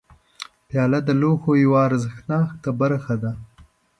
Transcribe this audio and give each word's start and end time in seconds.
پیاله 0.69 0.99
د 1.07 1.09
لوښو 1.21 1.51
یوه 1.63 1.77
ارزښتناکه 1.87 2.71
برخه 2.81 3.15
ده. 3.23 3.31